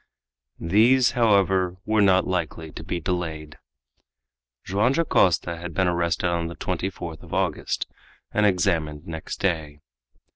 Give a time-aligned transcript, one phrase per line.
[0.59, 3.59] These, however, were not likely to be delayed.
[4.63, 7.85] Joam Dacosta had been arrested on the 24th of August,
[8.31, 9.79] and examined next day.